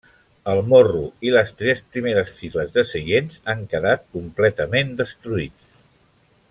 El 0.51 0.61
morro 0.69 1.01
i 1.27 1.33
les 1.35 1.51
tres 1.59 1.83
primeres 1.97 2.33
files 2.39 2.73
de 2.79 2.85
seients, 2.95 3.39
han 3.55 3.63
quedat 3.75 4.09
completament 4.19 4.95
destruïts. 5.03 5.81